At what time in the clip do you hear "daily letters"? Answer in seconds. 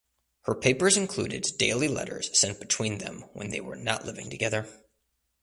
1.59-2.31